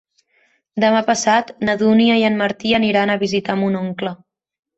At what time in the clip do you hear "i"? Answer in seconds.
2.21-2.25